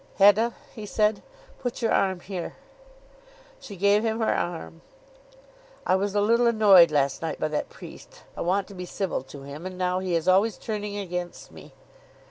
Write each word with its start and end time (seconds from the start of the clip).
"Hetta," 0.17 0.53
he 0.73 0.87
said, 0.87 1.21
"put 1.59 1.83
your 1.83 1.91
arm 1.91 2.21
here." 2.21 2.55
She 3.59 3.75
gave 3.75 4.03
him 4.03 4.17
her 4.19 4.33
arm. 4.35 4.81
"I 5.85 5.93
was 5.95 6.15
a 6.15 6.21
little 6.21 6.47
annoyed 6.47 6.89
last 6.89 7.21
night 7.21 7.39
by 7.39 7.49
that 7.49 7.69
priest. 7.69 8.23
I 8.35 8.41
want 8.41 8.67
to 8.69 8.73
be 8.73 8.85
civil 8.87 9.21
to 9.21 9.43
him, 9.43 9.63
and 9.67 9.77
now 9.77 9.99
he 9.99 10.15
is 10.15 10.27
always 10.27 10.57
turning 10.57 10.97
against 10.97 11.51
me." 11.51 11.75